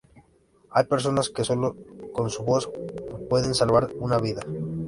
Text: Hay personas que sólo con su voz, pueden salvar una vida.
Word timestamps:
Hay 0.71 0.85
personas 0.85 1.29
que 1.29 1.43
sólo 1.43 1.77
con 2.11 2.31
su 2.31 2.41
voz, 2.43 2.71
pueden 3.29 3.53
salvar 3.53 3.89
una 3.99 4.17
vida. 4.17 4.41